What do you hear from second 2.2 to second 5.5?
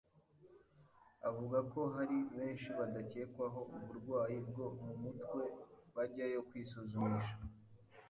benshi badakekwaho uburwayi bwo mu mutwe